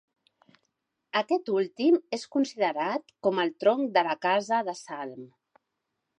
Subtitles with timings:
[1.19, 5.25] Aquest últim és considerat com el tronc de la casa de Salm.